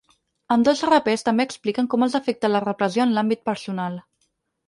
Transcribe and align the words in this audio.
Ambdós 0.53 0.79
rapers 0.87 1.23
també 1.27 1.45
expliquen 1.49 1.89
com 1.91 2.05
els 2.07 2.17
afecta 2.21 2.51
la 2.53 2.63
repressió 2.65 3.05
en 3.07 3.13
l’àmbit 3.19 3.43
personal. 3.51 4.01